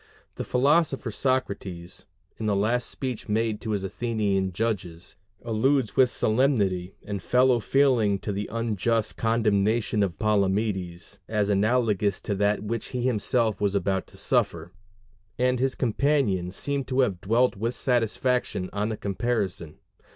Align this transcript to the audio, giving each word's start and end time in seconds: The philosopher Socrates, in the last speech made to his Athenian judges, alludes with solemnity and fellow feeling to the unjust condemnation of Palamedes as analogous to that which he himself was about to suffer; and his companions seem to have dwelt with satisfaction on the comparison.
The 0.33 0.43
philosopher 0.43 1.11
Socrates, 1.11 2.05
in 2.37 2.47
the 2.47 2.55
last 2.55 2.89
speech 2.89 3.29
made 3.29 3.61
to 3.61 3.69
his 3.69 3.83
Athenian 3.83 4.51
judges, 4.51 5.15
alludes 5.45 5.95
with 5.95 6.09
solemnity 6.09 6.95
and 7.03 7.21
fellow 7.21 7.59
feeling 7.59 8.17
to 8.21 8.31
the 8.31 8.49
unjust 8.51 9.15
condemnation 9.15 10.01
of 10.01 10.17
Palamedes 10.17 11.19
as 11.27 11.51
analogous 11.51 12.19
to 12.21 12.33
that 12.33 12.63
which 12.63 12.87
he 12.87 13.03
himself 13.03 13.61
was 13.61 13.75
about 13.75 14.07
to 14.07 14.17
suffer; 14.17 14.71
and 15.37 15.59
his 15.59 15.75
companions 15.75 16.55
seem 16.55 16.83
to 16.85 17.01
have 17.01 17.21
dwelt 17.21 17.55
with 17.55 17.75
satisfaction 17.75 18.71
on 18.73 18.89
the 18.89 18.97
comparison. 18.97 19.77